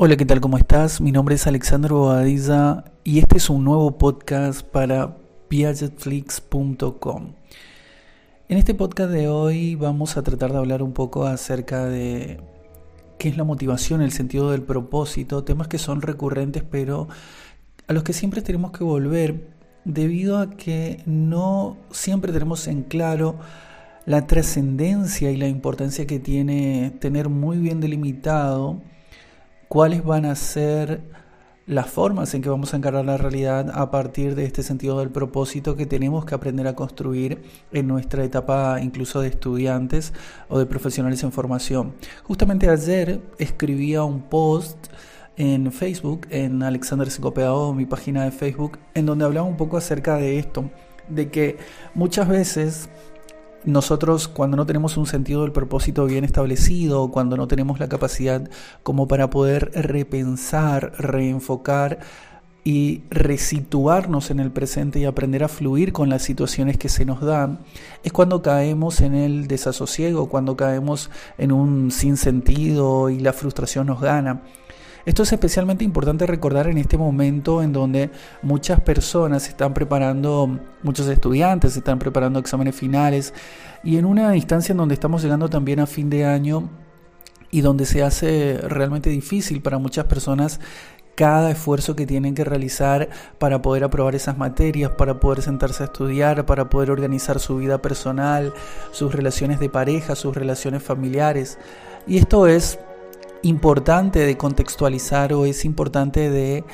Hola, 0.00 0.16
¿qué 0.16 0.24
tal? 0.24 0.40
¿Cómo 0.40 0.58
estás? 0.58 1.00
Mi 1.00 1.10
nombre 1.10 1.34
es 1.34 1.48
Alexandro 1.48 1.96
Bobadilla 1.96 2.84
y 3.02 3.18
este 3.18 3.38
es 3.38 3.50
un 3.50 3.64
nuevo 3.64 3.98
podcast 3.98 4.62
para 4.62 5.16
piagetflix.com. 5.48 7.32
En 8.48 8.58
este 8.58 8.74
podcast 8.74 9.10
de 9.10 9.26
hoy 9.26 9.74
vamos 9.74 10.16
a 10.16 10.22
tratar 10.22 10.52
de 10.52 10.58
hablar 10.58 10.84
un 10.84 10.92
poco 10.92 11.26
acerca 11.26 11.86
de 11.86 12.38
qué 13.18 13.28
es 13.28 13.36
la 13.36 13.42
motivación, 13.42 14.00
el 14.00 14.12
sentido 14.12 14.52
del 14.52 14.62
propósito, 14.62 15.42
temas 15.42 15.66
que 15.66 15.78
son 15.78 16.00
recurrentes 16.00 16.62
pero 16.62 17.08
a 17.88 17.92
los 17.92 18.04
que 18.04 18.12
siempre 18.12 18.40
tenemos 18.40 18.70
que 18.70 18.84
volver 18.84 19.48
debido 19.84 20.38
a 20.38 20.50
que 20.50 21.02
no 21.06 21.76
siempre 21.90 22.32
tenemos 22.32 22.68
en 22.68 22.84
claro 22.84 23.34
la 24.06 24.28
trascendencia 24.28 25.32
y 25.32 25.36
la 25.36 25.48
importancia 25.48 26.06
que 26.06 26.20
tiene 26.20 26.92
tener 27.00 27.28
muy 27.28 27.58
bien 27.58 27.80
delimitado 27.80 28.80
cuáles 29.68 30.04
van 30.04 30.24
a 30.24 30.34
ser 30.34 31.02
las 31.66 31.90
formas 31.90 32.32
en 32.32 32.40
que 32.40 32.48
vamos 32.48 32.72
a 32.72 32.78
encarar 32.78 33.04
la 33.04 33.18
realidad 33.18 33.70
a 33.74 33.90
partir 33.90 34.34
de 34.34 34.46
este 34.46 34.62
sentido 34.62 34.98
del 35.00 35.10
propósito 35.10 35.76
que 35.76 35.84
tenemos 35.84 36.24
que 36.24 36.34
aprender 36.34 36.66
a 36.66 36.74
construir 36.74 37.42
en 37.72 37.86
nuestra 37.86 38.24
etapa 38.24 38.80
incluso 38.80 39.20
de 39.20 39.28
estudiantes 39.28 40.14
o 40.48 40.58
de 40.58 40.64
profesionales 40.64 41.22
en 41.22 41.30
formación. 41.30 41.92
Justamente 42.22 42.70
ayer 42.70 43.20
escribía 43.38 44.02
un 44.02 44.22
post 44.22 44.78
en 45.36 45.70
Facebook, 45.70 46.26
en 46.30 46.62
Alexander 46.62 47.10
Secopeado, 47.10 47.74
mi 47.74 47.84
página 47.84 48.24
de 48.24 48.30
Facebook, 48.30 48.78
en 48.94 49.04
donde 49.04 49.26
hablaba 49.26 49.46
un 49.46 49.58
poco 49.58 49.76
acerca 49.76 50.16
de 50.16 50.38
esto, 50.38 50.70
de 51.08 51.30
que 51.30 51.58
muchas 51.94 52.28
veces 52.28 52.88
nosotros 53.64 54.28
cuando 54.28 54.56
no 54.56 54.66
tenemos 54.66 54.96
un 54.96 55.06
sentido 55.06 55.42
del 55.42 55.52
propósito 55.52 56.06
bien 56.06 56.24
establecido, 56.24 57.10
cuando 57.10 57.36
no 57.36 57.48
tenemos 57.48 57.80
la 57.80 57.88
capacidad 57.88 58.48
como 58.82 59.08
para 59.08 59.30
poder 59.30 59.70
repensar, 59.74 60.92
reenfocar 60.98 61.98
y 62.64 63.02
resituarnos 63.10 64.30
en 64.30 64.40
el 64.40 64.50
presente 64.50 64.98
y 64.98 65.06
aprender 65.06 65.42
a 65.42 65.48
fluir 65.48 65.92
con 65.92 66.08
las 66.08 66.22
situaciones 66.22 66.76
que 66.76 66.88
se 66.88 67.04
nos 67.04 67.20
dan, 67.22 67.60
es 68.04 68.12
cuando 68.12 68.42
caemos 68.42 69.00
en 69.00 69.14
el 69.14 69.48
desasosiego, 69.48 70.28
cuando 70.28 70.56
caemos 70.56 71.10
en 71.38 71.52
un 71.52 71.90
sinsentido 71.90 73.08
y 73.10 73.20
la 73.20 73.32
frustración 73.32 73.86
nos 73.86 74.00
gana. 74.00 74.42
Esto 75.04 75.22
es 75.22 75.32
especialmente 75.32 75.84
importante 75.84 76.26
recordar 76.26 76.68
en 76.68 76.78
este 76.78 76.98
momento 76.98 77.62
en 77.62 77.72
donde 77.72 78.10
muchas 78.42 78.80
personas 78.80 79.48
están 79.48 79.72
preparando, 79.74 80.58
muchos 80.82 81.08
estudiantes 81.08 81.76
están 81.76 81.98
preparando 81.98 82.38
exámenes 82.38 82.74
finales 82.74 83.32
y 83.82 83.96
en 83.96 84.04
una 84.04 84.36
instancia 84.36 84.72
en 84.72 84.78
donde 84.78 84.94
estamos 84.94 85.22
llegando 85.22 85.48
también 85.48 85.80
a 85.80 85.86
fin 85.86 86.10
de 86.10 86.24
año 86.24 86.68
y 87.50 87.62
donde 87.62 87.86
se 87.86 88.02
hace 88.02 88.58
realmente 88.62 89.08
difícil 89.10 89.62
para 89.62 89.78
muchas 89.78 90.04
personas 90.04 90.60
cada 91.14 91.50
esfuerzo 91.50 91.96
que 91.96 92.06
tienen 92.06 92.36
que 92.36 92.44
realizar 92.44 93.08
para 93.38 93.60
poder 93.60 93.82
aprobar 93.82 94.14
esas 94.14 94.38
materias, 94.38 94.92
para 94.92 95.18
poder 95.18 95.42
sentarse 95.42 95.82
a 95.82 95.86
estudiar, 95.86 96.46
para 96.46 96.70
poder 96.70 96.92
organizar 96.92 97.40
su 97.40 97.56
vida 97.56 97.82
personal, 97.82 98.54
sus 98.92 99.12
relaciones 99.12 99.58
de 99.58 99.68
pareja, 99.68 100.14
sus 100.14 100.36
relaciones 100.36 100.80
familiares. 100.84 101.58
Y 102.06 102.18
esto 102.18 102.46
es 102.46 102.78
importante 103.42 104.20
de 104.20 104.36
contextualizar 104.36 105.32
o 105.32 105.44
es 105.44 105.64
importante 105.64 106.30
de 106.30 106.64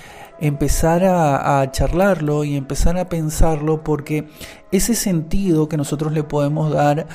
empezar 0.41 1.05
a, 1.05 1.71
charlarlo 1.71 2.45
y 2.45 2.57
empezar 2.57 2.99
a 2.99 3.09
pensarlo 3.09 3.85
porque 3.85 4.29
ese 4.73 4.95
sentido 4.95 5.69
que 5.69 5.77
nosotros 5.77 6.13
le 6.13 6.23
podemos 6.23 6.73
dar 6.73 7.07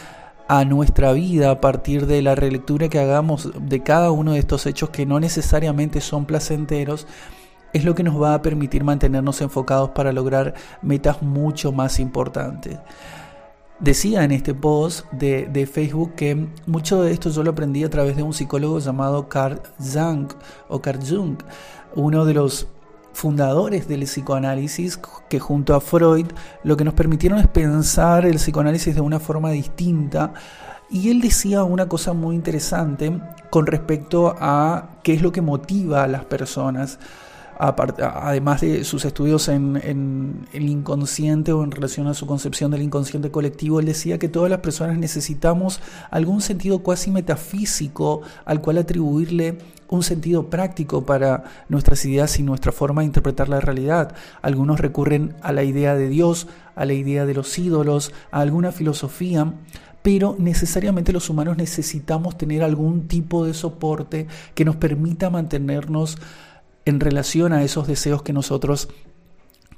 a 0.48 0.66
nuestra 0.66 1.14
vida 1.14 1.52
a 1.52 1.62
partir 1.62 2.08
de 2.08 2.22
la 2.22 2.36
relectura 2.36 2.90
que 2.90 3.00
hagamos 3.00 3.52
de 3.60 3.84
cada 3.84 4.12
uno 4.12 4.34
de 4.34 4.40
estos 4.40 4.66
hechos 4.66 4.90
que 4.90 5.06
no 5.06 5.20
necesariamente 5.20 6.02
son 6.02 6.26
placenteros, 6.26 7.06
es 7.72 7.86
lo 7.86 7.94
que 7.94 8.04
nos 8.04 8.20
va 8.20 8.34
a 8.34 8.42
permitir 8.42 8.84
mantenernos 8.84 9.42
enfocados 9.42 9.92
para 9.92 10.12
lograr 10.12 10.56
metas 10.82 11.22
mucho 11.22 11.72
más 11.72 12.00
importantes. 12.00 12.80
Decía 13.80 14.26
en 14.26 14.32
este 14.32 14.54
post 14.54 15.10
de, 15.14 15.70
Facebook 15.72 16.14
que 16.16 16.48
mucho 16.66 17.02
de 17.02 17.14
esto 17.14 17.30
yo 17.30 17.44
lo 17.44 17.52
aprendí 17.52 17.86
a 17.86 17.90
través 17.90 18.18
de 18.18 18.24
un 18.24 18.34
psicólogo 18.34 18.80
llamado 18.80 19.30
Carl 19.30 19.62
Jung 19.80 20.28
o 20.68 20.82
Carl 20.82 21.00
Jung, 21.00 21.38
uno 21.96 22.26
de 22.26 22.34
los 22.34 22.68
fundadores 23.14 23.88
del 23.88 24.04
psicoanálisis 24.04 25.00
que 25.30 25.40
junto 25.40 25.76
a 25.76 25.82
Freud 25.82 26.26
lo 26.64 26.76
que 26.76 26.84
nos 26.84 26.94
permitieron 26.94 27.40
es 27.40 27.48
pensar 27.48 28.26
el 28.26 28.36
psicoanálisis 28.36 28.96
de 28.96 29.02
una 29.02 29.20
forma 29.20 29.52
distinta. 29.52 30.34
Y 30.90 31.10
él 31.10 31.22
decía 31.22 31.64
una 31.64 31.88
cosa 31.88 32.12
muy 32.12 32.36
interesante 32.36 33.18
con 33.50 33.66
respecto 33.66 34.36
a 34.40 34.90
qué 35.04 35.14
es 35.14 35.22
lo 35.22 35.32
que 35.32 35.42
motiva 35.42 36.04
a 36.04 36.08
las 36.08 36.26
personas 36.26 37.00
además 37.60 38.62
de 38.62 38.86
sus 38.86 39.04
estudios 39.04 39.50
en, 39.50 40.48
el 40.54 40.70
inconsciente 40.70 41.52
o 41.52 41.64
en 41.64 41.72
relación 41.72 42.08
a 42.08 42.14
su 42.14 42.26
concepción 42.26 42.72
del 42.72 42.82
inconsciente 42.82 43.32
colectivo, 43.32 43.82
él 43.82 43.86
decía 43.86 44.18
que 44.18 44.30
todas 44.30 44.50
las 44.50 44.60
personas 44.60 44.98
necesitamos 44.98 45.82
algún 46.10 46.42
sentido 46.42 46.80
cuasi 46.80 47.12
metafísico 47.12 48.22
al 48.46 48.62
cual 48.62 48.78
atribuirle 48.78 49.58
un 49.90 50.04
sentido 50.04 50.50
práctico 50.50 51.06
para 51.06 51.44
nuestras 51.68 52.06
ideas 52.06 52.40
y 52.40 52.44
nuestra 52.44 52.72
forma 52.72 53.02
de 53.02 53.08
interpretar 53.08 53.50
la 53.50 53.60
realidad. 53.60 54.16
Algunos 54.42 54.80
recurren 54.80 55.36
a 55.42 55.52
la 55.52 55.64
idea 55.64 55.96
de 55.96 56.08
Dios, 56.08 56.48
a 56.76 56.86
la 56.86 56.94
idea 56.94 57.26
de 57.26 57.34
los 57.34 57.58
ídolos, 57.60 58.14
a 58.32 58.40
alguna 58.40 58.72
filosofía, 58.72 59.52
pero 60.02 60.36
necesariamente 60.40 61.12
los 61.12 61.30
humanos 61.30 61.58
necesitamos 61.58 62.38
tener 62.38 62.64
algún 62.64 63.08
tipo 63.08 63.46
de 63.46 63.54
soporte 63.54 64.28
que 64.54 64.64
nos 64.64 64.78
permita 64.78 65.30
mantenernos 65.30 66.18
en 66.86 67.00
relación 67.00 67.54
a 67.54 67.64
esos 67.64 67.88
deseos 67.88 68.22
que 68.24 68.34
nosotros 68.34 68.90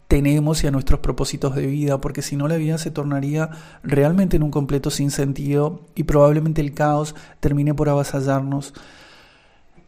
tenemos 0.07 0.62
y 0.62 0.67
a 0.67 0.72
nuestros 0.72 1.00
propósitos 1.00 1.56
de 1.56 1.67
vida, 1.67 2.01
porque 2.01 2.22
si 2.22 2.35
no 2.35 2.50
la 2.50 2.57
vida 2.57 2.78
se 2.78 2.91
tornaría 2.91 3.50
realmente 3.81 4.35
en 4.35 4.44
un 4.44 4.51
completo 4.51 4.89
sinsentido 4.89 5.85
y 5.95 6.03
probablemente 6.03 6.59
el 6.59 6.73
caos 6.73 7.16
termine 7.39 7.73
por 7.73 7.88
avasallarnos. 7.88 8.73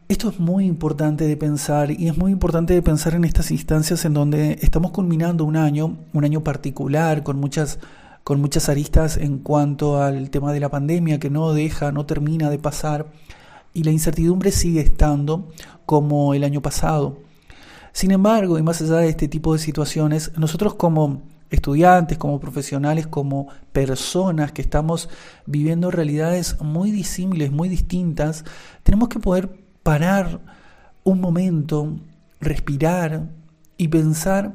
Esto 0.08 0.30
es 0.30 0.38
muy 0.40 0.64
importante 0.64 1.26
de 1.26 1.36
pensar 1.36 1.90
y 1.90 2.08
es 2.08 2.16
muy 2.16 2.32
importante 2.32 2.72
de 2.72 2.80
pensar 2.80 3.14
en 3.14 3.24
estas 3.24 3.50
instancias 3.50 4.06
en 4.06 4.14
donde 4.14 4.58
estamos 4.62 4.92
culminando 4.92 5.44
un 5.44 5.56
año, 5.56 5.98
un 6.14 6.24
año 6.24 6.42
particular 6.42 7.22
con 7.22 7.38
muchas 7.38 7.78
con 8.22 8.40
muchas 8.40 8.70
aristas 8.70 9.18
en 9.18 9.38
cuanto 9.38 10.02
al 10.02 10.30
tema 10.30 10.54
de 10.54 10.60
la 10.60 10.70
pandemia 10.70 11.20
que 11.20 11.28
no 11.28 11.52
deja, 11.52 11.92
no 11.92 12.06
termina 12.06 12.48
de 12.48 12.58
pasar 12.58 13.08
y 13.74 13.82
la 13.82 13.90
incertidumbre 13.90 14.52
sigue 14.52 14.80
estando 14.80 15.50
como 15.84 16.32
el 16.32 16.44
año 16.44 16.62
pasado. 16.62 17.18
Sin 17.92 18.12
embargo, 18.12 18.58
y 18.58 18.62
más 18.62 18.80
allá 18.80 18.96
de 18.96 19.08
este 19.08 19.28
tipo 19.28 19.52
de 19.52 19.58
situaciones, 19.58 20.32
nosotros 20.36 20.74
como 20.74 21.22
estudiantes, 21.50 22.18
como 22.18 22.40
profesionales, 22.40 23.06
como 23.06 23.48
personas 23.72 24.52
que 24.52 24.62
estamos 24.62 25.08
viviendo 25.46 25.90
realidades 25.90 26.60
muy 26.60 26.90
disímiles, 26.90 27.52
muy 27.52 27.68
distintas, 27.68 28.44
tenemos 28.82 29.08
que 29.08 29.20
poder 29.20 29.64
parar 29.82 30.40
un 31.04 31.20
momento, 31.20 31.96
respirar 32.40 33.28
y 33.76 33.88
pensar 33.88 34.54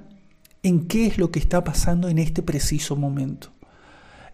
en 0.64 0.88
qué 0.88 1.06
es 1.08 1.18
lo 1.18 1.32
que 1.32 1.40
está 1.40 1.64
pasando 1.64 2.10
en 2.10 2.18
este 2.18 2.42
preciso 2.42 2.96
momento. 2.96 3.52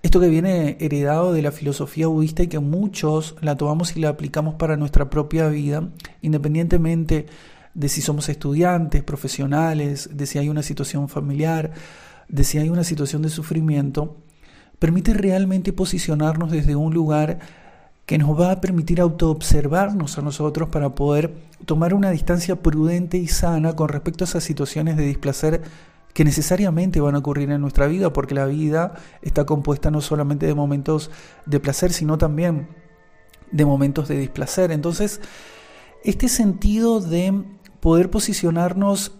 Esto 0.05 0.19
que 0.19 0.29
viene 0.29 0.77
heredado 0.79 1.33
de 1.33 1.41
la 1.41 1.51
filosofía 1.51 2.05
budista 2.05 2.43
y 2.43 2.47
que 2.47 2.59
muchos 2.59 3.35
la 3.41 3.57
tomamos 3.57 3.97
y 3.97 3.99
la 3.99 4.09
aplicamos 4.09 4.53
para 4.53 4.77
nuestra 4.77 5.09
propia 5.09 5.47
vida, 5.47 5.89
independientemente 6.21 7.25
de 7.73 7.89
si 7.89 8.03
somos 8.03 8.29
estudiantes, 8.29 9.01
profesionales, 9.01 10.11
de 10.13 10.27
si 10.27 10.37
hay 10.37 10.47
una 10.47 10.61
situación 10.61 11.09
familiar, 11.09 11.71
de 12.27 12.43
si 12.43 12.59
hay 12.59 12.69
una 12.69 12.83
situación 12.83 13.23
de 13.23 13.29
sufrimiento, 13.29 14.15
permite 14.77 15.11
realmente 15.15 15.73
posicionarnos 15.73 16.51
desde 16.51 16.75
un 16.75 16.93
lugar 16.93 17.39
que 18.05 18.19
nos 18.19 18.39
va 18.39 18.51
a 18.51 18.61
permitir 18.61 19.01
autoobservarnos 19.01 20.19
a 20.19 20.21
nosotros 20.21 20.69
para 20.69 20.93
poder 20.93 21.33
tomar 21.65 21.95
una 21.95 22.11
distancia 22.11 22.57
prudente 22.57 23.17
y 23.17 23.25
sana 23.25 23.75
con 23.75 23.89
respecto 23.89 24.23
a 24.23 24.27
esas 24.27 24.43
situaciones 24.43 24.97
de 24.97 25.07
displacer 25.07 25.63
que 26.15 26.23
necesariamente 26.23 27.01
van 27.01 27.15
a 27.15 27.17
ocurrir 27.17 27.51
en 27.51 27.59
nuestra 27.59 27.87
vida, 27.87 28.13
porque 28.13 28.33
la 28.35 28.45
vida 28.45 28.93
está 29.21 29.45
compuesta 29.45 29.91
no 29.91 29.99
solamente 29.99 30.45
de 30.45 30.55
momentos 30.55 31.11
de 31.45 31.59
placer, 31.59 31.91
sino 31.91 32.17
también 32.17 32.69
de 33.51 33.65
momentos 33.65 34.07
de 34.07 34.17
displacer. 34.17 34.71
Entonces, 34.71 35.19
este 36.05 36.29
sentido 36.29 37.01
de 37.01 37.43
poder 37.81 38.09
posicionarnos 38.09 39.17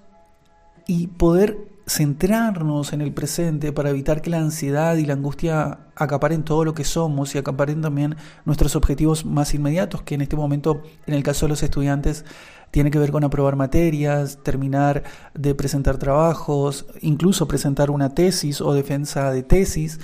y 0.87 1.07
poder 1.07 1.67
centrarnos 1.87 2.93
en 2.93 3.01
el 3.01 3.13
presente 3.13 3.71
para 3.71 3.91
evitar 3.91 4.21
que 4.21 4.29
la 4.29 4.39
ansiedad 4.39 4.95
y 4.95 5.05
la 5.05 5.13
angustia 5.13 5.79
acaparen 5.95 6.43
todo 6.43 6.65
lo 6.65 6.73
que 6.73 6.83
somos 6.83 7.35
y 7.35 7.37
acaparen 7.37 7.81
también 7.81 8.15
nuestros 8.43 8.75
objetivos 8.75 9.25
más 9.25 9.53
inmediatos, 9.53 10.01
que 10.01 10.15
en 10.15 10.21
este 10.21 10.35
momento, 10.35 10.81
en 11.05 11.13
el 11.13 11.23
caso 11.23 11.45
de 11.45 11.51
los 11.51 11.63
estudiantes, 11.63 12.25
tiene 12.71 12.91
que 12.91 12.99
ver 12.99 13.11
con 13.11 13.23
aprobar 13.23 13.55
materias, 13.55 14.39
terminar 14.43 15.03
de 15.33 15.53
presentar 15.53 15.97
trabajos, 15.97 16.87
incluso 17.01 17.47
presentar 17.47 17.91
una 17.91 18.09
tesis 18.09 18.61
o 18.61 18.73
defensa 18.73 19.31
de 19.31 19.43
tesis. 19.43 19.99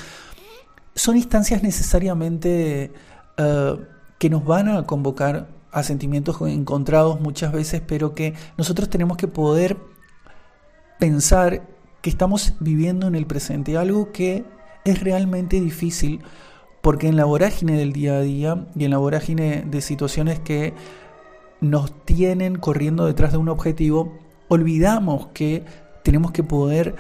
Son 0.94 1.18
instancias 1.18 1.64
necesariamente 1.64 2.94
eh, 3.38 3.76
que 4.20 4.30
nos 4.30 4.46
van 4.46 4.70
a 4.70 4.86
convocar 4.86 5.48
a 5.72 5.84
sentimientos 5.84 6.38
encontrados 6.42 7.20
muchas 7.20 7.52
veces, 7.52 7.82
pero 7.86 8.14
que 8.14 8.36
nosotros 8.58 8.90
tenemos 8.90 9.18
que 9.18 9.28
poder 9.28 9.78
pensar 11.02 11.64
que 12.04 12.12
estamos 12.12 12.54
viviendo 12.60 13.08
en 13.08 13.16
el 13.16 13.26
presente, 13.26 13.76
algo 13.76 14.12
que 14.12 14.46
es 14.86 15.04
realmente 15.04 15.60
difícil 15.60 16.22
porque 16.82 17.08
en 17.08 17.16
la 17.16 17.26
vorágine 17.26 17.76
del 17.76 17.92
día 17.92 18.18
a 18.18 18.22
día 18.22 18.68
y 18.76 18.86
en 18.86 18.92
la 18.92 19.00
vorágine 19.00 19.64
de 19.66 19.82
situaciones 19.82 20.40
que 20.40 20.76
nos 21.60 21.92
tienen 22.06 22.56
corriendo 22.56 23.08
detrás 23.08 23.32
de 23.32 23.40
un 23.40 23.50
objetivo, 23.50 24.14
olvidamos 24.48 25.30
que 25.34 25.66
tenemos 26.04 26.34
que 26.34 26.44
poder 26.44 26.94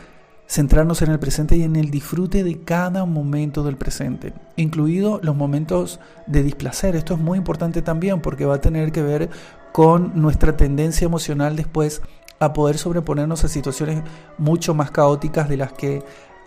centrarnos 0.47 1.04
en 1.04 1.12
el 1.12 1.19
presente 1.19 1.56
y 1.56 1.62
en 1.62 1.75
el 1.75 1.92
disfrute 1.92 2.44
de 2.44 2.59
cada 2.63 3.06
momento 3.06 3.62
del 3.62 3.77
presente, 3.77 4.33
incluido 4.56 5.19
los 5.21 5.36
momentos 5.36 6.00
de 6.25 6.42
displacer. 6.42 6.95
Esto 6.95 7.13
es 7.13 7.19
muy 7.19 7.38
importante 7.38 7.83
también 7.83 8.19
porque 8.19 8.45
va 8.45 8.56
a 8.56 8.62
tener 8.62 8.92
que 8.92 9.04
ver 9.04 9.30
con 9.74 10.19
nuestra 10.19 10.57
tendencia 10.57 11.06
emocional 11.06 11.56
después 11.56 12.01
a 12.42 12.54
poder 12.54 12.78
sobreponernos 12.78 13.46
a 13.46 13.48
situaciones 13.48 14.04
mucho 14.38 14.74
más 14.74 14.92
caóticas 14.92 15.48
de 15.48 15.58
las 15.58 15.72
que 15.72 16.04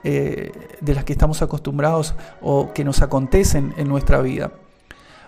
eh, 0.07 0.53
de 0.83 0.95
las 0.95 1.05
que 1.05 1.15
estamos 1.15 1.41
acostumbrados 1.41 2.15
o 2.43 2.75
que 2.75 2.85
nos 2.85 3.01
acontecen 3.01 3.73
en 3.79 3.89
nuestra 3.89 4.21
vida. 4.21 4.53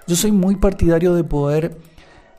Yo 0.06 0.16
soy 0.16 0.32
muy 0.32 0.56
partidario 0.56 1.14
de 1.14 1.24
poder 1.24 1.78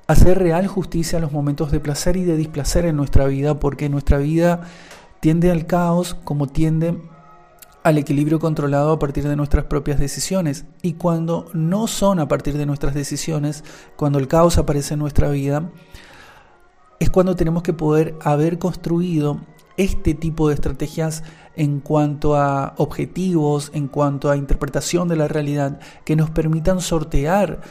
hacer 0.06 0.38
real 0.38 0.68
justicia 0.68 1.18
a 1.18 1.22
los 1.22 1.32
momentos 1.32 1.72
de 1.72 1.80
placer 1.80 2.16
y 2.16 2.26
de 2.26 2.38
displacer 2.38 2.86
en 2.86 2.96
nuestra 2.96 3.26
vida, 3.26 3.60
porque 3.60 3.90
nuestra 3.90 4.20
vida 4.20 4.62
tiende 5.20 5.50
al 5.50 5.66
caos 5.66 6.14
como 6.14 6.46
tiende 6.46 7.02
al 7.82 7.98
equilibrio 7.98 8.38
controlado 8.38 8.92
a 8.92 9.00
partir 9.00 9.28
de 9.28 9.36
nuestras 9.36 9.66
propias 9.66 9.98
decisiones. 9.98 10.66
Y 10.84 10.94
cuando 10.94 11.50
no 11.54 11.88
son 11.88 12.20
a 12.20 12.28
partir 12.28 12.56
de 12.58 12.68
nuestras 12.68 12.94
decisiones, 12.94 13.64
cuando 13.96 14.20
el 14.20 14.28
caos 14.28 14.60
aparece 14.60 14.94
en 14.94 15.00
nuestra 15.00 15.30
vida, 15.30 15.72
es 17.00 17.10
cuando 17.10 17.36
tenemos 17.36 17.64
que 17.64 17.74
poder 17.74 18.16
haber 18.22 18.60
construido 18.60 19.42
este 19.78 20.16
tipo 20.16 20.48
de 20.48 20.56
estrategias 20.56 21.24
en 21.56 21.80
cuanto 21.80 22.36
a 22.36 22.74
objetivos, 22.78 23.72
en 23.74 23.88
cuanto 23.88 24.30
a 24.30 24.38
interpretación 24.38 25.08
de 25.08 25.16
la 25.16 25.28
realidad, 25.28 25.80
que 26.04 26.16
nos 26.16 26.30
permitan 26.30 26.82
sortear 26.82 27.62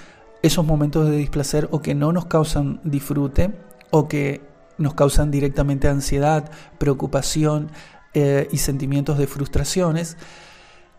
esos 0.42 0.64
momentos 0.64 1.08
de 1.08 1.16
displacer 1.16 1.68
o 1.72 1.82
que 1.82 1.94
no 1.94 2.12
nos 2.12 2.26
causan 2.26 2.80
disfrute 2.84 3.54
o 3.90 4.06
que 4.08 4.42
nos 4.78 4.94
causan 4.94 5.30
directamente 5.30 5.88
ansiedad, 5.88 6.50
preocupación 6.78 7.70
eh, 8.14 8.48
y 8.52 8.58
sentimientos 8.58 9.18
de 9.18 9.26
frustraciones, 9.26 10.16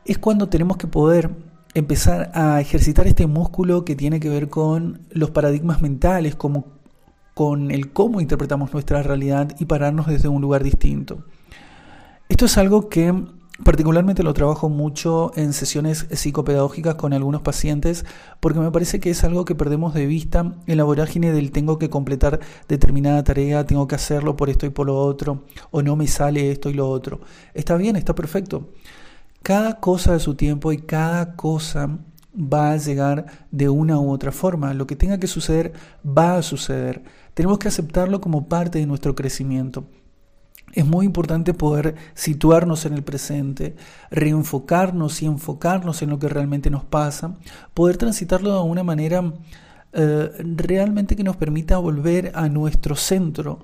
es 0.06 0.18
cuando 0.18 0.50
tenemos 0.50 0.78
que 0.78 0.88
poder 0.88 1.30
empezar 1.74 2.32
a 2.34 2.60
ejercitar 2.60 3.08
este 3.08 3.28
músculo 3.28 3.86
que 3.86 3.96
tiene 3.96 4.20
que 4.20 4.30
ver 4.30 4.50
con 4.50 5.02
los 5.12 5.32
paradigmas 5.32 5.82
mentales, 5.82 6.36
como 6.36 6.77
con 7.38 7.70
el 7.70 7.92
cómo 7.92 8.20
interpretamos 8.20 8.74
nuestra 8.74 9.04
realidad 9.04 9.56
y 9.60 9.66
pararnos 9.66 10.08
desde 10.08 10.28
un 10.28 10.42
lugar 10.42 10.64
distinto. 10.64 11.20
Esto 12.30 12.46
es 12.46 12.58
algo 12.58 12.90
que 12.90 13.14
particularmente 13.64 14.24
lo 14.24 14.34
trabajo 14.34 14.70
mucho 14.70 15.32
en 15.36 15.54
sesiones 15.54 16.08
psicopedagógicas 16.10 16.96
con 16.96 17.14
algunos 17.14 17.44
pacientes 17.44 18.06
porque 18.40 18.60
me 18.60 18.72
parece 18.72 19.00
que 19.00 19.12
es 19.12 19.24
algo 19.24 19.46
que 19.46 19.54
perdemos 19.54 19.94
de 19.94 20.08
vista 20.08 20.56
en 20.66 20.78
la 20.78 20.84
vorágine 20.84 21.32
del 21.32 21.52
tengo 21.52 21.78
que 21.78 21.92
completar 21.92 22.40
determinada 22.68 23.24
tarea, 23.24 23.68
tengo 23.68 23.88
que 23.88 23.94
hacerlo 23.94 24.36
por 24.36 24.50
esto 24.50 24.66
y 24.66 24.72
por 24.72 24.88
lo 24.88 24.98
otro, 24.98 25.44
o 25.70 25.84
no 25.84 25.96
me 25.96 26.08
sale 26.08 26.50
esto 26.50 26.72
y 26.72 26.74
lo 26.74 26.90
otro. 26.90 27.20
Está 27.54 27.78
bien, 27.78 27.98
está 27.98 28.16
perfecto. 28.16 28.72
Cada 29.44 29.80
cosa 29.80 30.14
de 30.14 30.22
su 30.22 30.34
tiempo 30.34 30.72
y 30.72 30.80
cada 30.80 31.36
cosa 31.36 32.00
va 32.38 32.72
a 32.72 32.78
llegar 32.78 33.26
de 33.52 33.70
una 33.70 34.00
u 34.00 34.12
otra 34.12 34.32
forma. 34.32 34.74
Lo 34.74 34.88
que 34.88 34.96
tenga 34.96 35.20
que 35.20 35.28
suceder 35.28 35.74
va 36.06 36.38
a 36.38 36.42
suceder. 36.44 37.04
Tenemos 37.34 37.58
que 37.60 37.68
aceptarlo 37.68 38.22
como 38.22 38.48
parte 38.48 38.80
de 38.80 38.86
nuestro 38.86 39.16
crecimiento. 39.16 39.86
Es 40.74 40.86
muy 40.86 41.06
importante 41.06 41.54
poder 41.54 41.96
situarnos 42.14 42.86
en 42.86 42.94
el 42.94 43.04
presente, 43.04 43.76
reenfocarnos 44.12 45.22
y 45.22 45.26
enfocarnos 45.26 46.02
en 46.02 46.10
lo 46.10 46.20
que 46.20 46.28
realmente 46.28 46.70
nos 46.70 46.84
pasa, 46.84 47.36
poder 47.74 47.98
transitarlo 47.98 48.54
de 48.54 48.70
una 48.70 48.84
manera 48.84 49.34
eh, 49.94 50.30
realmente 50.40 51.16
que 51.16 51.24
nos 51.24 51.38
permita 51.38 51.78
volver 51.78 52.32
a 52.36 52.50
nuestro 52.50 52.96
centro. 52.96 53.60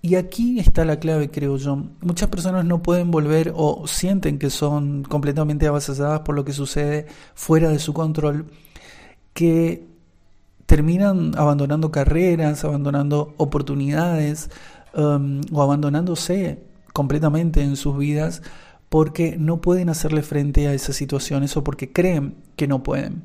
Y 0.00 0.14
aquí 0.14 0.60
está 0.60 0.84
la 0.84 1.00
clave, 1.00 1.30
creo 1.30 1.56
yo. 1.56 1.76
Muchas 2.00 2.28
personas 2.28 2.64
no 2.64 2.82
pueden 2.82 3.10
volver 3.10 3.52
o 3.56 3.86
sienten 3.86 4.38
que 4.38 4.50
son 4.50 5.02
completamente 5.02 5.66
avasalladas 5.66 6.20
por 6.20 6.36
lo 6.36 6.44
que 6.44 6.52
sucede 6.52 7.06
fuera 7.34 7.68
de 7.68 7.80
su 7.80 7.92
control, 7.92 8.46
que 9.34 9.86
terminan 10.66 11.32
abandonando 11.36 11.90
carreras, 11.90 12.64
abandonando 12.64 13.34
oportunidades 13.38 14.50
um, 14.94 15.40
o 15.52 15.62
abandonándose 15.62 16.62
completamente 16.92 17.62
en 17.62 17.76
sus 17.76 17.96
vidas 17.98 18.42
porque 18.88 19.36
no 19.38 19.60
pueden 19.60 19.88
hacerle 19.88 20.22
frente 20.22 20.68
a 20.68 20.74
esas 20.74 20.96
situaciones 20.96 21.56
o 21.56 21.64
porque 21.64 21.92
creen 21.92 22.36
que 22.56 22.68
no 22.68 22.82
pueden. 22.82 23.24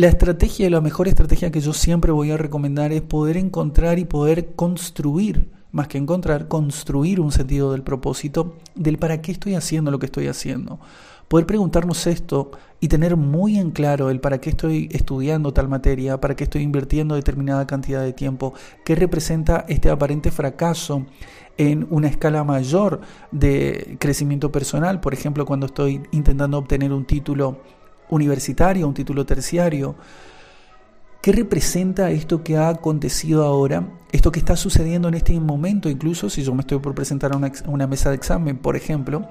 La 0.00 0.06
estrategia, 0.06 0.70
la 0.70 0.80
mejor 0.80 1.08
estrategia 1.08 1.50
que 1.50 1.58
yo 1.58 1.72
siempre 1.72 2.12
voy 2.12 2.30
a 2.30 2.36
recomendar 2.36 2.92
es 2.92 3.02
poder 3.02 3.36
encontrar 3.36 3.98
y 3.98 4.04
poder 4.04 4.54
construir, 4.54 5.50
más 5.72 5.88
que 5.88 5.98
encontrar, 5.98 6.46
construir 6.46 7.18
un 7.18 7.32
sentido 7.32 7.72
del 7.72 7.82
propósito, 7.82 8.58
del 8.76 8.96
para 8.96 9.20
qué 9.20 9.32
estoy 9.32 9.56
haciendo 9.56 9.90
lo 9.90 9.98
que 9.98 10.06
estoy 10.06 10.28
haciendo. 10.28 10.78
Poder 11.26 11.46
preguntarnos 11.46 12.06
esto 12.06 12.52
y 12.78 12.86
tener 12.86 13.16
muy 13.16 13.58
en 13.58 13.72
claro 13.72 14.08
el 14.08 14.20
para 14.20 14.38
qué 14.38 14.50
estoy 14.50 14.88
estudiando 14.92 15.52
tal 15.52 15.68
materia, 15.68 16.20
para 16.20 16.36
qué 16.36 16.44
estoy 16.44 16.62
invirtiendo 16.62 17.16
determinada 17.16 17.66
cantidad 17.66 18.00
de 18.00 18.12
tiempo, 18.12 18.54
qué 18.84 18.94
representa 18.94 19.64
este 19.68 19.90
aparente 19.90 20.30
fracaso 20.30 21.06
en 21.56 21.88
una 21.90 22.06
escala 22.06 22.44
mayor 22.44 23.00
de 23.32 23.96
crecimiento 23.98 24.52
personal, 24.52 25.00
por 25.00 25.12
ejemplo, 25.12 25.44
cuando 25.44 25.66
estoy 25.66 26.02
intentando 26.12 26.56
obtener 26.56 26.92
un 26.92 27.04
título 27.04 27.58
universitario, 28.10 28.86
un 28.86 28.94
título 28.94 29.24
terciario. 29.26 29.96
¿Qué 31.20 31.32
representa 31.32 32.10
esto 32.10 32.42
que 32.42 32.56
ha 32.56 32.68
acontecido 32.68 33.44
ahora? 33.44 33.88
Esto 34.12 34.32
que 34.32 34.38
está 34.38 34.56
sucediendo 34.56 35.08
en 35.08 35.14
este 35.14 35.38
momento, 35.40 35.88
incluso 35.90 36.30
si 36.30 36.42
yo 36.42 36.54
me 36.54 36.60
estoy 36.60 36.78
por 36.78 36.94
presentar 36.94 37.32
a 37.32 37.36
una, 37.36 37.52
una 37.66 37.86
mesa 37.86 38.10
de 38.10 38.16
examen, 38.16 38.58
por 38.58 38.76
ejemplo, 38.76 39.26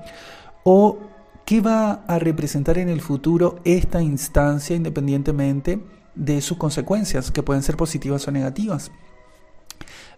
o 0.63 0.99
¿Qué 1.47 1.61
va 1.61 2.03
a 2.07 2.19
representar 2.19 2.77
en 2.77 2.89
el 2.89 2.99
futuro 2.99 3.59
esta 3.63 4.01
instancia 4.01 4.75
independientemente 4.75 5.79
de 6.13 6.41
sus 6.41 6.57
consecuencias, 6.57 7.31
que 7.31 7.41
pueden 7.41 7.63
ser 7.63 7.77
positivas 7.77 8.27
o 8.27 8.31
negativas? 8.31 8.91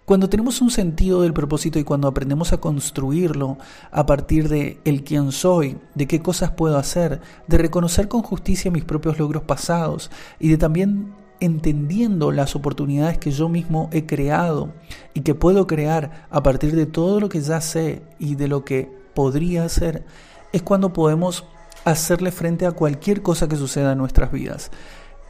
Cuando 0.10 0.28
tenemos 0.28 0.60
un 0.60 0.72
sentido 0.72 1.22
del 1.22 1.34
propósito 1.34 1.78
y 1.78 1.84
cuando 1.84 2.08
aprendemos 2.08 2.52
a 2.52 2.58
construirlo 2.58 3.60
a 3.92 4.08
partir 4.08 4.50
de 4.50 4.80
el 4.84 5.04
quién 5.04 5.32
soy, 5.32 5.78
de 5.94 6.08
qué 6.08 6.20
cosas 6.20 6.50
puedo 6.50 6.80
hacer, 6.80 7.22
de 7.46 7.60
reconocer 7.60 8.08
con 8.08 8.24
justicia 8.24 8.72
mis 8.72 8.84
propios 8.84 9.20
logros 9.20 9.44
pasados 9.44 10.10
y 10.40 10.50
de 10.50 10.58
también 10.58 11.14
entendiendo 11.40 12.32
las 12.32 12.56
oportunidades 12.56 13.20
que 13.20 13.30
yo 13.30 13.50
mismo 13.50 13.88
he 13.94 14.08
creado 14.08 14.74
y 15.14 15.22
que 15.22 15.36
puedo 15.36 15.68
crear 15.68 16.26
a 16.32 16.42
partir 16.42 16.76
de 16.76 16.88
todo 16.88 17.20
lo 17.20 17.30
que 17.30 17.42
ya 17.42 17.62
sé 17.62 18.02
y 18.18 18.34
de 18.34 18.48
lo 18.48 18.66
que 18.66 18.92
podría 19.14 19.64
hacer, 19.64 20.06
es 20.54 20.64
cuando 20.64 20.92
podemos 20.92 21.46
hacerle 21.86 22.32
frente 22.32 22.66
a 22.66 22.72
cualquier 22.72 23.22
cosa 23.22 23.48
que 23.48 23.58
suceda 23.58 23.92
en 23.92 24.00
nuestras 24.00 24.32
vidas. 24.32 24.72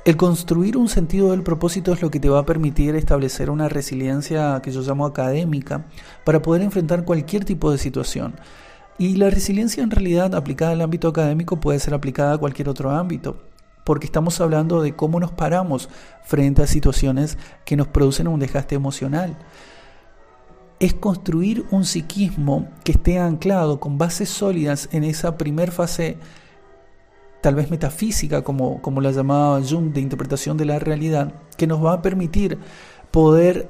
El 0.06 0.16
construir 0.16 0.78
un 0.78 0.88
sentido 0.88 1.32
del 1.32 1.44
propósito 1.44 1.94
es 1.94 2.02
lo 2.02 2.10
que 2.10 2.20
te 2.20 2.30
va 2.30 2.40
a 2.40 2.46
permitir 2.46 2.96
establecer 2.96 3.50
una 3.50 3.70
resiliencia 3.70 4.60
que 4.64 4.72
yo 4.72 4.82
llamo 4.82 5.06
académica 5.06 5.86
para 6.24 6.42
poder 6.42 6.62
enfrentar 6.62 7.04
cualquier 7.04 7.46
tipo 7.46 7.72
de 7.72 7.78
situación. 7.78 8.36
Y 8.98 9.18
la 9.18 9.30
resiliencia 9.30 9.84
en 9.84 9.92
realidad 9.92 10.36
aplicada 10.36 10.72
al 10.72 10.82
ámbito 10.82 11.10
académico 11.10 11.60
puede 11.60 11.80
ser 11.80 11.94
aplicada 11.94 12.34
a 12.34 12.38
cualquier 12.38 12.70
otro 12.70 12.92
ámbito, 12.92 13.44
porque 13.84 14.06
estamos 14.06 14.40
hablando 14.42 14.82
de 14.82 14.96
cómo 14.96 15.20
nos 15.20 15.32
paramos 15.32 15.90
frente 16.24 16.62
a 16.62 16.68
situaciones 16.68 17.38
que 17.66 17.76
nos 17.76 17.88
producen 17.88 18.28
un 18.28 18.40
desgaste 18.40 18.76
emocional 18.76 19.38
es 20.80 20.94
construir 20.94 21.66
un 21.72 21.86
psiquismo 21.86 22.70
que 22.84 22.94
esté 22.94 23.20
anclado 23.20 23.80
con 23.80 23.98
bases 23.98 24.30
sólidas 24.30 24.88
en 24.94 25.04
esa 25.04 25.38
primer 25.38 25.72
fase, 25.72 26.18
tal 27.42 27.56
vez 27.56 27.72
metafísica, 27.72 28.44
como, 28.44 28.82
como 28.82 29.02
la 29.02 29.12
llamaba 29.12 29.62
Jung, 29.68 29.94
de 29.94 30.02
interpretación 30.02 30.58
de 30.58 30.66
la 30.66 30.80
realidad, 30.80 31.34
que 31.58 31.68
nos 31.68 31.84
va 31.84 31.94
a 31.94 32.02
permitir 32.02 32.58
poder 33.12 33.70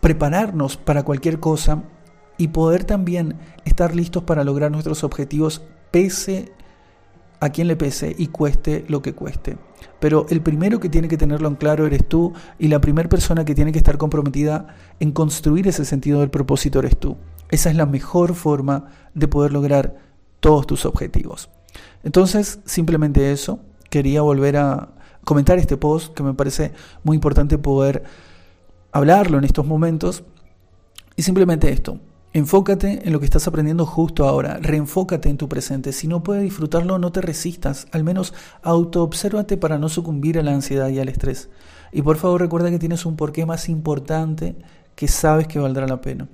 prepararnos 0.00 0.76
para 0.76 1.02
cualquier 1.02 1.40
cosa 1.40 1.82
y 2.36 2.48
poder 2.48 2.84
también 2.84 3.38
estar 3.64 3.94
listos 3.94 4.24
para 4.24 4.44
lograr 4.44 4.70
nuestros 4.70 5.04
objetivos 5.04 5.62
pese 5.90 6.52
a 7.40 7.50
quien 7.50 7.68
le 7.68 7.76
pese 7.76 8.14
y 8.16 8.28
cueste 8.28 8.84
lo 8.88 9.02
que 9.02 9.14
cueste. 9.14 9.58
Pero 10.00 10.26
el 10.30 10.40
primero 10.40 10.80
que 10.80 10.88
tiene 10.88 11.08
que 11.08 11.16
tenerlo 11.16 11.48
en 11.48 11.56
claro 11.56 11.86
eres 11.86 12.06
tú 12.08 12.32
y 12.58 12.68
la 12.68 12.80
primera 12.80 13.08
persona 13.08 13.44
que 13.44 13.54
tiene 13.54 13.72
que 13.72 13.78
estar 13.78 13.98
comprometida 13.98 14.74
en 14.98 15.12
construir 15.12 15.68
ese 15.68 15.84
sentido 15.84 16.20
del 16.20 16.30
propósito 16.30 16.78
eres 16.78 16.98
tú. 16.98 17.16
Esa 17.50 17.70
es 17.70 17.76
la 17.76 17.86
mejor 17.86 18.34
forma 18.34 18.86
de 19.14 19.28
poder 19.28 19.52
lograr 19.52 19.96
todos 20.40 20.66
tus 20.66 20.86
objetivos. 20.86 21.50
Entonces, 22.02 22.60
simplemente 22.64 23.32
eso. 23.32 23.60
Quería 23.90 24.22
volver 24.22 24.56
a, 24.56 24.94
comentar 25.24 25.58
este 25.58 25.76
post, 25.76 26.14
que 26.14 26.22
me 26.22 26.34
parece 26.34 26.72
muy 27.02 27.16
importante 27.16 27.58
poder 27.58 28.04
hablarlo 28.92 29.38
en 29.38 29.44
estos 29.44 29.66
momentos. 29.66 30.22
Y 31.16 31.22
simplemente 31.22 31.70
esto, 31.70 31.98
enfócate 32.32 33.06
en 33.06 33.12
lo 33.12 33.20
que 33.20 33.24
estás 33.24 33.46
aprendiendo 33.46 33.86
justo 33.86 34.26
ahora, 34.26 34.58
reenfócate 34.60 35.28
en 35.28 35.38
tu 35.38 35.48
presente. 35.48 35.92
Si 35.92 36.06
no 36.06 36.22
puedes 36.22 36.42
disfrutarlo, 36.42 36.98
no 36.98 37.12
te 37.12 37.20
resistas, 37.20 37.86
al 37.92 38.04
menos 38.04 38.34
autoobsérvate 38.62 39.56
para 39.56 39.78
no 39.78 39.88
sucumbir 39.88 40.38
a 40.38 40.42
la 40.42 40.52
ansiedad 40.52 40.88
y 40.88 40.98
al 40.98 41.08
estrés. 41.08 41.48
Y 41.92 42.02
por 42.02 42.16
favor 42.16 42.40
recuerda 42.40 42.70
que 42.70 42.78
tienes 42.78 43.06
un 43.06 43.16
porqué 43.16 43.46
más 43.46 43.68
importante 43.68 44.56
que 44.96 45.08
sabes 45.08 45.46
que 45.46 45.58
valdrá 45.58 45.86
la 45.86 46.00
pena. 46.00 46.28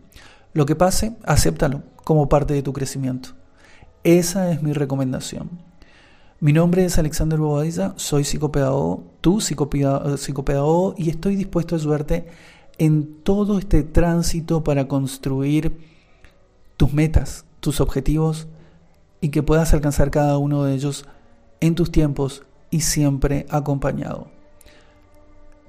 Lo 0.53 0.67
que 0.67 0.75
pase, 0.77 1.17
acéptalo 1.25 1.83
como 2.05 2.29
parte 2.29 2.55
de 2.55 2.63
tu 2.63 2.73
crecimiento. 2.73 3.40
Esa 4.05 4.51
es 4.51 4.63
mi 4.63 4.73
recomendación. 4.73 5.51
Mi 6.41 6.55
nombre 6.55 6.87
es 6.87 6.97
Alexander 6.97 7.39
Bobadilla, 7.39 7.93
soy 7.97 8.25
psicopedagogo, 8.25 9.05
tú 9.21 9.43
psicopedagogo, 9.43 10.95
y 10.97 11.11
estoy 11.11 11.37
dispuesto 11.37 11.75
a 11.75 11.79
ayudarte 11.79 12.27
en 12.79 13.23
todo 13.23 13.59
este 13.59 13.83
tránsito 13.83 14.65
para 14.65 14.89
construir 14.89 15.77
tus 16.79 16.95
metas, 16.95 17.45
tus 17.61 17.83
objetivos 17.83 18.49
y 19.21 19.29
que 19.29 19.43
puedas 19.43 19.75
alcanzar 19.75 20.11
cada 20.11 20.39
uno 20.39 20.65
de 20.65 20.73
ellos 20.73 21.05
en 21.61 21.75
tus 21.75 21.93
tiempos 21.93 22.43
y 22.71 22.81
siempre 22.81 23.45
acompañado. 23.51 24.40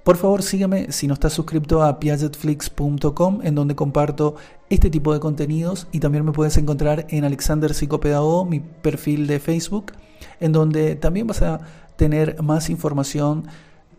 Por 0.04 0.18
favor, 0.18 0.42
sígueme 0.42 0.92
si 0.92 1.06
no 1.06 1.14
estás 1.14 1.34
suscrito 1.34 1.84
a 1.84 2.00
piagetflix.com, 2.00 3.40
en 3.44 3.54
donde 3.54 3.76
comparto 3.76 4.36
este 4.70 4.90
tipo 4.90 5.14
de 5.14 5.20
contenidos 5.20 5.88
y 5.92 6.00
también 6.00 6.26
me 6.26 6.32
puedes 6.32 6.58
encontrar 6.58 7.06
en 7.10 7.24
Alexander 7.24 7.72
Psicopedagogo, 7.74 8.46
mi 8.46 8.62
perfil 8.62 9.28
de 9.28 9.40
Facebook, 9.40 9.92
en 10.40 10.54
donde 10.54 10.96
también 10.96 11.28
vas 11.28 11.44
a 11.44 11.62
tener 11.98 12.42
más 12.42 12.72
información 12.72 13.46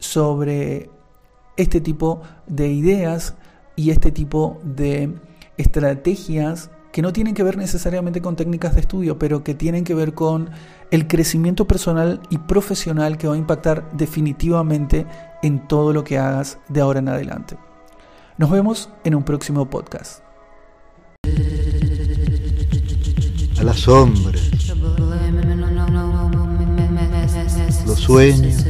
sobre 0.01 0.91
este 1.57 1.81
tipo 1.81 2.23
de 2.49 2.73
ideas 2.73 3.35
y 3.77 3.91
este 3.91 4.11
tipo 4.11 4.61
de 4.65 5.15
estrategias 5.57 6.71
que 6.93 7.01
no 7.03 7.13
tienen 7.13 7.35
que 7.35 7.43
ver 7.43 7.57
necesariamente 7.57 8.21
con 8.21 8.37
técnicas 8.37 8.75
de 8.75 8.83
estudio, 8.83 9.19
pero 9.19 9.43
que 9.43 9.55
tienen 9.55 9.83
que 9.83 9.95
ver 9.95 10.13
con 10.13 10.51
el 10.91 11.09
crecimiento 11.09 11.67
personal 11.67 12.21
y 12.29 12.37
profesional 12.37 13.17
que 13.17 13.27
va 13.27 13.35
a 13.35 13.39
impactar 13.39 13.91
definitivamente 13.93 15.07
en 15.43 15.67
todo 15.67 15.95
lo 15.95 16.05
que 16.05 16.19
hagas 16.19 16.59
de 16.69 16.83
ahora 16.83 16.99
en 16.99 17.09
adelante. 17.09 17.57
Nos 18.37 18.51
vemos 18.51 18.91
en 19.05 19.15
un 19.15 19.23
próximo 19.25 19.69
podcast. 19.71 20.23
A 23.59 23.65
la 23.65 23.75
sombra, 23.75 24.39
los 27.87 27.99
sueños 28.01 28.67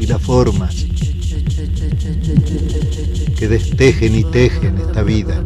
y 0.00 0.06
las 0.06 0.22
formas 0.22 0.86
que 3.36 3.48
destejen 3.48 4.14
y 4.14 4.24
tejen 4.24 4.78
esta 4.78 5.02
vida. 5.02 5.44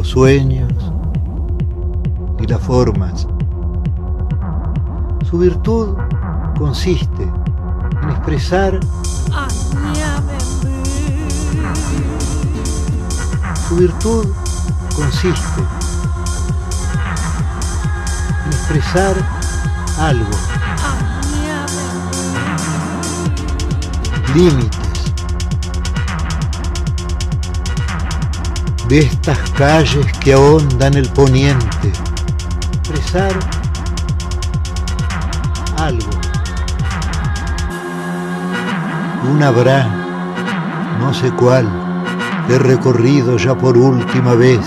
Los 0.00 0.08
sueños 0.08 0.72
y 2.38 2.46
las 2.46 2.62
formas. 2.62 3.26
Su 5.28 5.36
virtud 5.36 5.94
consiste 6.56 7.24
en 8.02 8.08
expresar 8.08 8.80
su 13.68 13.76
virtud 13.76 14.26
consiste 14.96 15.60
en 18.46 18.52
expresar 18.54 19.16
algo 19.98 20.30
límites 24.34 24.79
de 28.90 28.98
estas 28.98 29.38
calles 29.50 30.04
que 30.18 30.32
ahondan 30.32 30.94
el 30.94 31.08
poniente, 31.10 31.92
expresar 32.72 33.32
algo. 35.78 36.10
Un 39.32 39.40
habrá, 39.44 39.86
no 40.98 41.14
sé 41.14 41.30
cuál, 41.30 41.68
he 42.48 42.58
recorrido 42.58 43.36
ya 43.36 43.54
por 43.54 43.78
última 43.78 44.34
vez, 44.34 44.66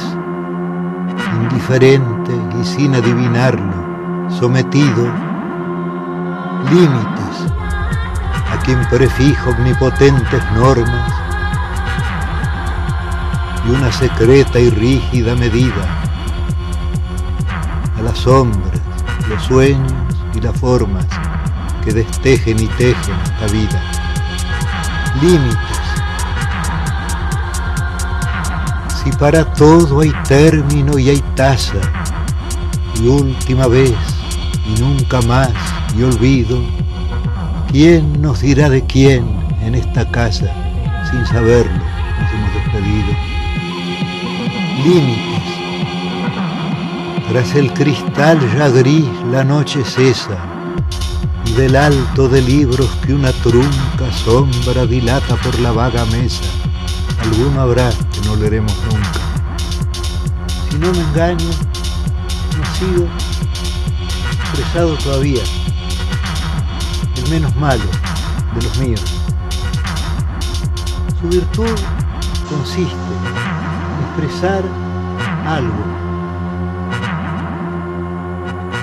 indiferente 1.42 2.32
y 2.62 2.66
sin 2.66 2.96
adivinarlo, 2.96 4.30
sometido, 4.30 5.06
límites 6.72 7.52
a 8.54 8.58
quien 8.64 8.80
prefijo 8.90 9.50
omnipotentes 9.50 10.42
normas 10.56 11.23
y 13.66 13.70
una 13.72 13.92
secreta 13.92 14.60
y 14.60 14.70
rígida 14.70 15.36
medida, 15.36 15.86
a 17.98 18.02
las 18.02 18.18
sombras, 18.20 18.80
los 19.30 19.44
sueños 19.44 19.94
y 20.34 20.42
las 20.42 20.58
formas 20.60 21.06
que 21.84 21.94
destejen 21.94 22.60
y 22.60 22.68
tejen 22.68 23.16
esta 23.24 23.48
vida. 23.54 23.82
Límites. 25.22 25.58
Si 29.04 29.12
para 29.12 29.46
todo 29.54 30.02
hay 30.02 30.14
término 30.28 30.98
y 30.98 31.10
hay 31.10 31.24
tasa, 31.36 31.80
y 33.02 33.08
última 33.08 33.68
vez, 33.68 33.96
y 34.66 34.80
nunca 34.80 35.22
más, 35.22 35.52
y 35.98 36.04
olvido, 36.04 36.60
¿Quién 37.74 38.22
nos 38.22 38.42
dirá 38.42 38.70
de 38.70 38.86
quién 38.86 39.26
en 39.64 39.74
esta 39.74 40.08
casa? 40.12 40.46
Sin 41.10 41.26
saberlo 41.26 41.74
nos 41.74 42.32
hemos 42.32 42.54
despedido. 42.54 43.23
Límites. 44.84 45.44
Tras 47.30 47.56
el 47.56 47.72
cristal 47.74 48.40
ya 48.58 48.70
gris 48.70 49.06
la 49.32 49.44
noche 49.44 49.84
cesa 49.86 50.38
y 51.46 51.54
del 51.54 51.76
alto 51.76 52.28
de 52.28 52.42
libros 52.42 52.90
que 53.06 53.14
una 53.14 53.32
trunca 53.32 54.12
sombra 54.24 54.86
dilata 54.86 55.36
por 55.38 55.58
la 55.60 55.72
vaga 55.72 56.06
mesa, 56.06 56.44
alguno 57.22 57.62
habrá 57.62 57.90
que 57.90 58.28
no 58.28 58.36
leeremos 58.36 58.76
nunca. 58.92 59.22
Si 60.70 60.78
no 60.78 60.92
me 60.92 61.00
engaño, 61.00 61.50
no 62.58 62.76
sigo 62.78 63.08
expresado 64.42 64.96
todavía 64.98 65.44
menos 67.30 67.56
malo 67.56 67.84
de 68.54 68.62
los 68.62 68.78
míos. 68.78 69.02
Su 71.20 71.30
virtud 71.30 71.76
consiste 72.50 72.96
expresar 74.14 74.64
algo. 75.48 75.84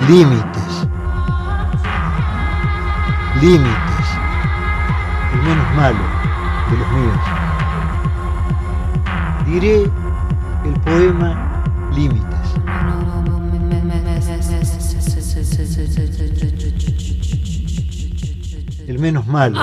Límites. 0.08 0.88
Límites. 3.40 4.06
El 5.32 5.42
menos 5.42 5.76
malo 5.76 6.04
de 6.70 6.76
los 6.78 6.88
míos. 6.92 7.18
Diré 9.46 9.82
el 10.64 10.80
poema 10.80 11.62
Límites. 11.94 12.26
el 18.88 18.98
menos 18.98 19.26
malo. 19.28 19.56